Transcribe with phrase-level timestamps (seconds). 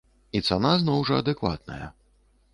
[0.37, 1.85] І цана зноў жа адэкватная.